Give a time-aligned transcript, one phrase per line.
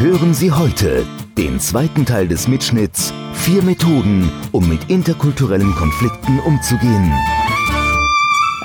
[0.00, 1.04] Hören Sie heute
[1.36, 7.12] den zweiten Teil des Mitschnitts Vier Methoden, um mit interkulturellen Konflikten umzugehen.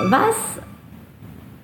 [0.08, 0.34] Was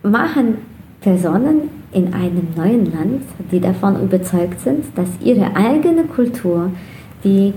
[0.02, 0.58] machen
[1.00, 6.70] Personen in einem neuen Land, die davon überzeugt sind, dass ihre eigene Kultur
[7.24, 7.54] die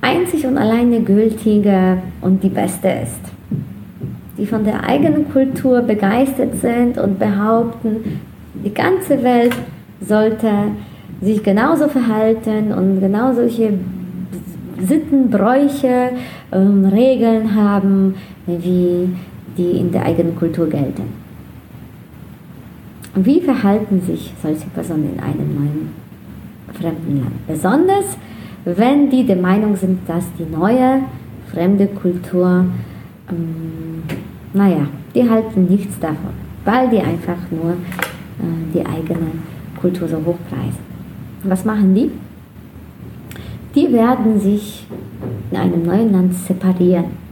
[0.00, 3.20] einzig und alleine gültige und die beste ist?
[4.38, 8.22] Die von der eigenen Kultur begeistert sind und behaupten,
[8.54, 9.54] die ganze Welt
[10.00, 10.48] sollte
[11.22, 13.74] sich genauso verhalten und genau solche
[14.80, 16.10] Sitten, Bräuche,
[16.50, 19.08] ähm, Regeln haben, wie
[19.56, 21.04] die in der eigenen Kultur gelten.
[23.14, 25.90] Wie verhalten sich solche Personen in einem neuen
[26.72, 27.46] fremden Land?
[27.46, 28.16] Besonders
[28.64, 31.00] wenn die der Meinung sind, dass die neue
[31.50, 32.64] fremde Kultur,
[33.28, 34.02] ähm,
[34.54, 36.32] naja, die halten nichts davon,
[36.64, 39.32] weil die einfach nur äh, die eigene
[39.80, 40.91] Kultur so hochpreisen.
[41.44, 42.10] Was machen die?
[43.74, 44.86] Die werden sich
[45.50, 47.22] in einem neuen Land separieren.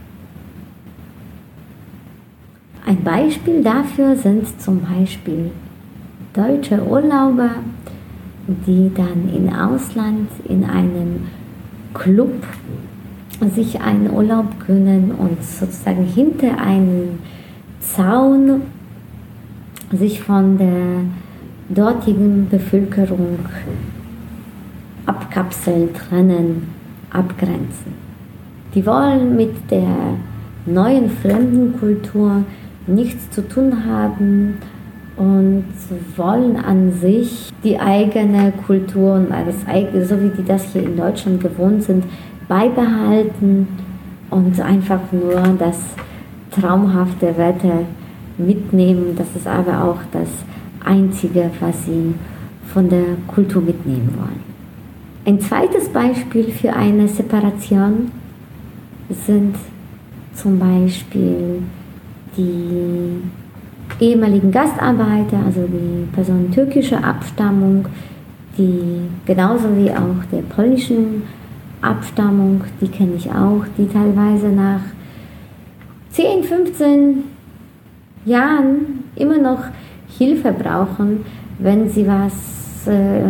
[2.85, 5.51] Ein Beispiel dafür sind zum Beispiel
[6.33, 7.51] deutsche Urlauber,
[8.67, 11.27] die dann im Ausland in einem
[11.93, 12.43] Club
[13.55, 17.19] sich einen Urlaub gönnen und sozusagen hinter einem
[17.79, 18.61] Zaun
[19.91, 21.05] sich von der
[21.69, 23.39] dortigen Bevölkerung
[25.05, 26.69] abkapseln, trennen,
[27.11, 27.93] abgrenzen.
[28.73, 30.15] Die wollen mit der
[30.65, 32.43] neuen fremden Kultur
[32.87, 34.57] nichts zu tun haben
[35.17, 35.65] und
[36.15, 39.57] wollen an sich die eigene Kultur und alles
[40.07, 42.05] so wie die das hier in Deutschland gewohnt sind,
[42.47, 43.67] beibehalten
[44.29, 45.77] und einfach nur das
[46.51, 47.85] traumhafte Wetter
[48.37, 49.15] mitnehmen.
[49.17, 50.29] Das ist aber auch das
[50.83, 52.13] Einzige, was sie
[52.73, 54.50] von der Kultur mitnehmen wollen.
[55.23, 58.11] Ein zweites Beispiel für eine Separation
[59.09, 59.55] sind
[60.33, 61.61] zum Beispiel
[62.35, 63.21] die
[63.99, 67.85] ehemaligen Gastarbeiter, also die Personen türkischer Abstammung,
[68.57, 71.21] die genauso wie auch der polnischen
[71.81, 74.81] Abstammung, die kenne ich auch, die teilweise nach
[76.11, 77.23] 10, 15
[78.25, 79.65] Jahren immer noch
[80.17, 81.25] Hilfe brauchen,
[81.59, 83.21] wenn sie was äh,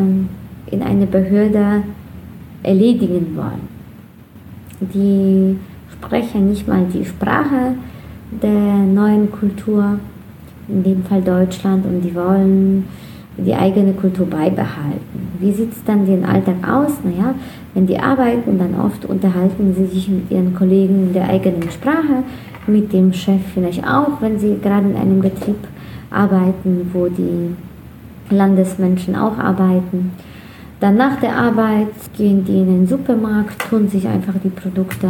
[0.72, 1.84] in einer Behörde
[2.64, 3.68] erledigen wollen.
[4.80, 5.58] Die
[5.92, 7.76] sprechen nicht mal die Sprache
[8.42, 10.00] der neuen Kultur,
[10.68, 12.86] in dem Fall Deutschland, und die wollen
[13.38, 15.32] die eigene Kultur beibehalten.
[15.40, 16.92] Wie sieht es dann den Alltag aus?
[17.04, 17.34] Naja,
[17.74, 22.24] wenn die arbeiten, dann oft unterhalten sie sich mit ihren Kollegen in der eigenen Sprache,
[22.68, 25.58] mit dem Chef vielleicht auch, wenn sie gerade in einem Betrieb
[26.10, 27.56] arbeiten, wo die
[28.30, 30.12] Landesmenschen auch arbeiten.
[30.82, 35.10] Dann nach der Arbeit gehen die in den Supermarkt, tun sich einfach die Produkte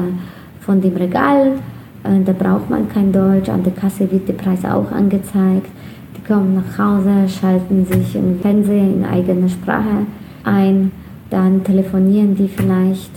[0.60, 1.54] von dem Regal.
[2.04, 3.48] Äh, da braucht man kein Deutsch.
[3.48, 5.70] An der Kasse wird der Preis auch angezeigt.
[6.18, 10.06] Die kommen nach Hause, schalten sich im Fernsehen in eigener Sprache
[10.44, 10.92] ein.
[11.30, 13.12] Dann telefonieren die vielleicht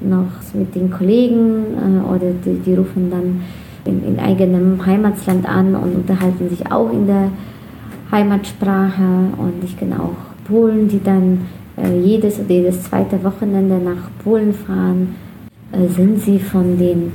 [0.00, 3.42] noch mit den Kollegen äh, oder die, die rufen dann
[3.84, 7.28] in, in, eigenem Heimatland an und unterhalten sich auch in der
[8.10, 9.04] Heimatsprache.
[9.38, 11.42] Und ich kenne auch Polen, die dann
[12.04, 15.14] jedes oder jedes zweite Wochenende nach Polen fahren,
[15.72, 17.12] äh, sind sie von den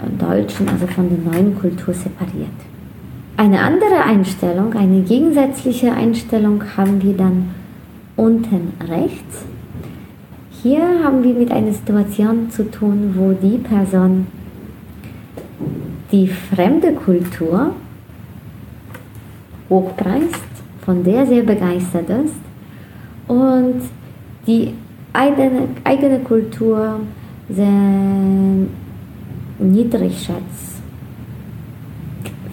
[0.00, 2.48] äh, Deutschen, also von der neuen Kultur separiert.
[3.36, 7.50] Eine andere Einstellung, eine gegensätzliche Einstellung haben wir dann
[8.16, 9.44] unten rechts.
[10.62, 14.26] Hier haben wir mit einer Situation zu tun, wo die Person
[16.10, 17.74] die fremde Kultur
[19.70, 20.34] hochpreist,
[20.84, 22.34] von der sehr begeistert ist
[23.28, 23.82] und
[24.46, 24.74] die
[25.12, 27.00] eigene, eigene Kultur
[27.48, 27.66] sehr
[29.58, 30.82] niedrig schätzt.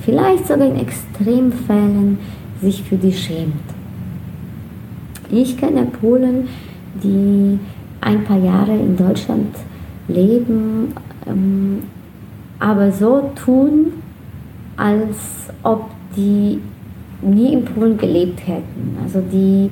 [0.01, 2.19] Vielleicht sogar in Extremfällen
[2.61, 3.53] sich für die schämt.
[5.31, 6.47] Ich kenne Polen,
[7.03, 7.59] die
[8.01, 9.55] ein paar Jahre in Deutschland
[10.07, 10.93] leben,
[11.27, 11.83] ähm,
[12.59, 13.93] aber so tun,
[14.77, 16.59] als ob die
[17.21, 18.97] nie in Polen gelebt hätten.
[19.03, 19.69] Also die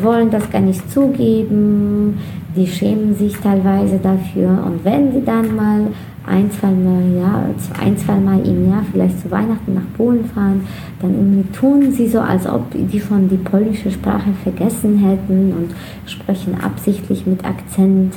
[0.00, 2.18] wollen das gar nicht zugeben,
[2.56, 5.86] die schämen sich teilweise dafür und wenn sie dann mal
[6.26, 7.44] ein, zwei Mal, ja,
[7.80, 10.66] ein, zwei Mal im Jahr vielleicht zu Weihnachten nach Polen fahren,
[11.00, 15.74] dann tun sie so, als ob die schon die polnische Sprache vergessen hätten und
[16.10, 18.14] sprechen absichtlich mit Akzent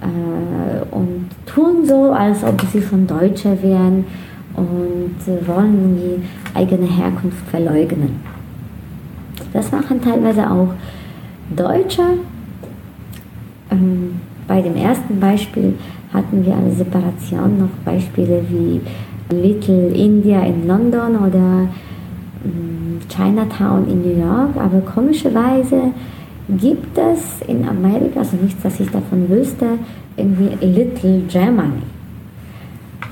[0.00, 4.04] äh, und tun so, als ob sie schon Deutsche wären
[4.56, 8.20] und wollen die eigene Herkunft verleugnen.
[9.52, 10.68] Das machen teilweise auch
[11.56, 12.02] Deutsche.
[13.70, 15.74] Ähm, bei dem ersten Beispiel
[16.12, 18.80] hatten wir eine Separation, noch Beispiele wie
[19.34, 21.68] Little India in London oder
[22.44, 25.92] ähm, Chinatown in New York, aber komischerweise
[26.48, 29.78] gibt es in Amerika, also nichts, dass ich davon wüsste,
[30.16, 31.82] irgendwie Little Germany.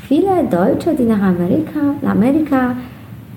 [0.07, 2.77] Viele Deutsche, die nach Amerika, Amerika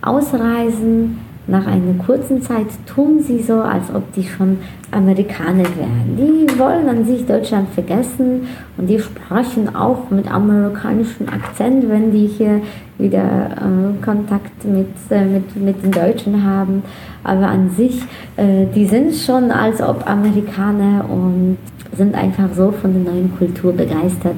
[0.01, 4.59] ausreisen, nach einer kurzen Zeit tun sie so, als ob die schon
[4.91, 6.15] Amerikaner wären.
[6.17, 8.47] Die wollen an sich Deutschland vergessen
[8.77, 12.61] und die sprechen auch mit amerikanischem Akzent, wenn die hier
[12.97, 16.83] wieder äh, Kontakt mit, äh, mit, mit den Deutschen haben.
[17.25, 18.01] Aber an sich,
[18.37, 21.57] äh, die sind schon als ob Amerikaner und
[21.97, 24.37] sind einfach so von der neuen Kultur begeistert,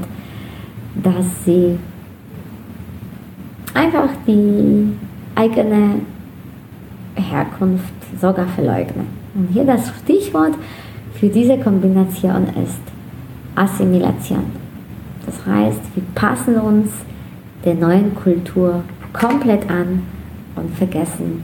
[1.04, 1.78] dass sie
[3.76, 4.90] einfach die
[5.36, 6.00] eigene
[7.16, 9.08] Herkunft sogar verleugnen.
[9.34, 10.54] Und hier das Stichwort
[11.14, 12.82] für diese Kombination ist
[13.56, 14.46] Assimilation.
[15.26, 16.92] Das heißt, wir passen uns
[17.64, 18.84] der neuen Kultur
[19.14, 20.04] komplett an
[20.56, 21.44] und vergessen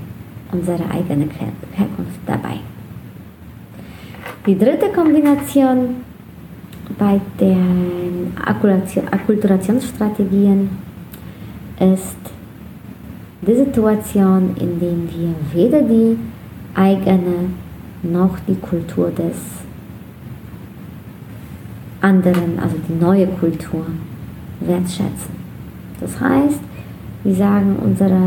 [0.52, 1.28] unsere eigene
[1.74, 2.60] Herkunft dabei.
[4.46, 5.98] Die dritte Kombination
[6.98, 10.70] bei den Akkulturationsstrategien
[11.80, 12.18] ist
[13.42, 16.18] die Situation, in der wir weder die
[16.76, 17.50] eigene
[18.04, 19.36] noch die Kultur des
[22.02, 23.86] anderen, also die neue Kultur,
[24.60, 25.36] wertschätzen.
[26.00, 26.60] Das heißt,
[27.24, 28.20] wir sagen, unsere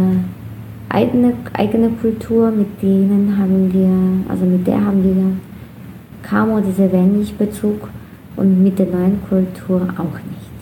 [0.88, 6.92] eigene, eigene Kultur, mit denen haben wir, also mit der haben wir kaum oder sehr
[6.92, 7.88] wenig Bezug
[8.36, 10.54] und mit der neuen Kultur auch nicht.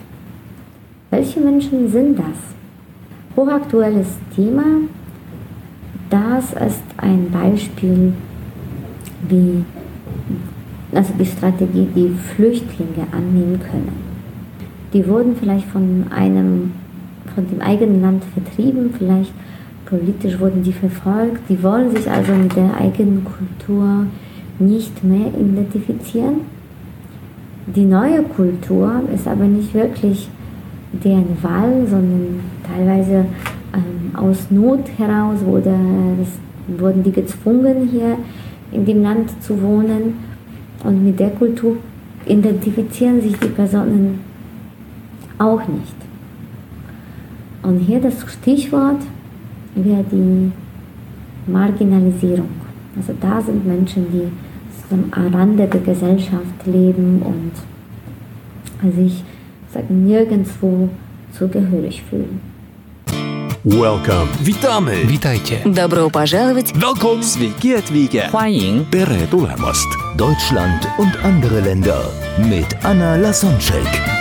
[1.10, 2.61] Welche Menschen sind das?
[3.36, 4.64] Hochaktuelles Thema.
[6.10, 8.12] Das ist ein Beispiel,
[9.28, 9.64] wie
[10.94, 13.92] also die Strategie, die Flüchtlinge annehmen können.
[14.92, 16.72] Die wurden vielleicht von einem,
[17.34, 19.32] von dem eigenen Land vertrieben, vielleicht
[19.86, 21.40] politisch wurden die verfolgt.
[21.48, 24.06] Die wollen sich also mit der eigenen Kultur
[24.58, 26.40] nicht mehr identifizieren.
[27.66, 30.28] Die neue Kultur ist aber nicht wirklich
[30.92, 33.24] deren Wahl, sondern teilweise
[33.74, 35.74] ähm, aus Not heraus wurde,
[36.78, 38.18] wurden die gezwungen, hier
[38.70, 40.14] in dem Land zu wohnen.
[40.84, 41.76] Und mit der Kultur
[42.26, 44.20] identifizieren sich die Personen
[45.38, 45.94] auch nicht.
[47.62, 49.00] Und hier das Stichwort
[49.74, 50.50] wäre die
[51.50, 52.48] Marginalisierung.
[52.96, 54.28] Also da sind Menschen, die
[54.90, 59.24] am Rande der Gesellschaft leben und sich
[59.73, 60.89] sagen, nirgendwo
[61.37, 62.39] zugehörig fühlen.
[63.65, 64.27] Welcome.
[64.41, 65.05] Witamy.
[65.07, 65.57] Witajcie.
[65.65, 66.73] Добро пожаловать.
[66.73, 67.23] Welcome.
[67.23, 68.29] Sveiki atvykę.
[68.31, 69.87] 欢迎 Tere tulemast.
[70.15, 72.01] Deutschland und andere Länder
[72.49, 74.20] mit Anna Lasonczek.